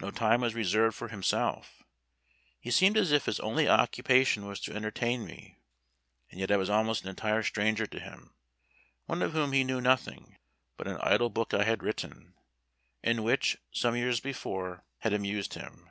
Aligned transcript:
No 0.00 0.12
time 0.12 0.42
was 0.42 0.54
reserved 0.54 0.94
for 0.94 1.08
himself; 1.08 1.82
he 2.60 2.70
seemed 2.70 2.96
as 2.96 3.10
if 3.10 3.24
his 3.24 3.40
only 3.40 3.68
occupation 3.68 4.46
was 4.46 4.60
to 4.60 4.72
entertain 4.72 5.26
me; 5.26 5.58
and 6.30 6.38
yet 6.38 6.52
I 6.52 6.56
was 6.56 6.70
almost 6.70 7.02
an 7.02 7.08
entire 7.08 7.42
stranger 7.42 7.84
to 7.84 7.98
him, 7.98 8.34
one 9.06 9.20
of 9.20 9.32
whom 9.32 9.50
he 9.50 9.64
knew 9.64 9.80
nothing, 9.80 10.38
but 10.76 10.86
an 10.86 10.98
idle 11.00 11.28
book 11.28 11.52
I 11.52 11.64
had 11.64 11.82
written, 11.82 12.34
and 13.02 13.24
which, 13.24 13.58
some 13.72 13.96
years 13.96 14.20
before, 14.20 14.84
had 14.98 15.12
amused 15.12 15.54
him. 15.54 15.90